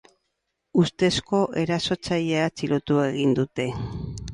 [0.83, 3.73] Ustezko erasotzailea atxilotu egin dute.